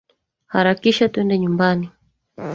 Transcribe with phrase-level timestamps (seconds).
[0.53, 1.87] Harakisha twende nyumbani